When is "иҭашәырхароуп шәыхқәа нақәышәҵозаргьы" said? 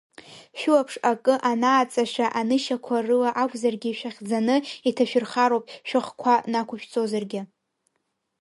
4.89-7.41